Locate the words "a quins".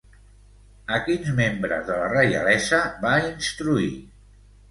0.95-1.27